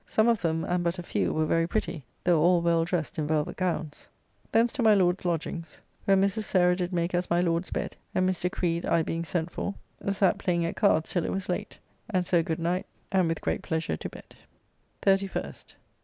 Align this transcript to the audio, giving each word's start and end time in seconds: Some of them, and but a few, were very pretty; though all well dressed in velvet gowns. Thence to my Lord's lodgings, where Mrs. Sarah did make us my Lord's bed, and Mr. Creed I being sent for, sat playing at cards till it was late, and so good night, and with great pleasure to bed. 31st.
Some 0.07 0.27
of 0.27 0.41
them, 0.41 0.63
and 0.63 0.83
but 0.83 0.97
a 0.97 1.03
few, 1.03 1.31
were 1.31 1.45
very 1.45 1.67
pretty; 1.67 2.03
though 2.23 2.41
all 2.41 2.59
well 2.63 2.83
dressed 2.85 3.19
in 3.19 3.27
velvet 3.27 3.55
gowns. 3.55 4.07
Thence 4.51 4.71
to 4.71 4.81
my 4.81 4.95
Lord's 4.95 5.25
lodgings, 5.25 5.77
where 6.05 6.17
Mrs. 6.17 6.41
Sarah 6.45 6.75
did 6.75 6.91
make 6.91 7.13
us 7.13 7.29
my 7.29 7.39
Lord's 7.39 7.69
bed, 7.69 7.95
and 8.15 8.27
Mr. 8.27 8.51
Creed 8.51 8.83
I 8.83 9.03
being 9.03 9.23
sent 9.23 9.51
for, 9.51 9.75
sat 10.09 10.39
playing 10.39 10.65
at 10.65 10.75
cards 10.75 11.11
till 11.11 11.23
it 11.23 11.31
was 11.31 11.49
late, 11.49 11.77
and 12.09 12.25
so 12.25 12.41
good 12.41 12.57
night, 12.57 12.87
and 13.11 13.27
with 13.27 13.41
great 13.41 13.61
pleasure 13.61 13.95
to 13.95 14.09
bed. 14.09 14.33
31st. 15.03 15.75